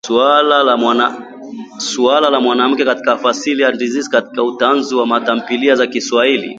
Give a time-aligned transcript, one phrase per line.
[2.05, 6.49] suala la mwanamke katika fasihi andishi katika utanzu wa tamthilia za Kiswahili